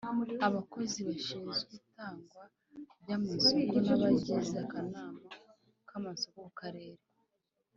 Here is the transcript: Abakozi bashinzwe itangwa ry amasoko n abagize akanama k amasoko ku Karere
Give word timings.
Abakozi 0.47 0.99
bashinzwe 1.07 1.69
itangwa 1.79 2.43
ry 3.01 3.11
amasoko 3.17 3.75
n 3.85 3.87
abagize 3.95 4.55
akanama 4.63 5.27
k 5.87 5.89
amasoko 5.97 6.37
ku 6.47 6.51
Karere 6.59 7.01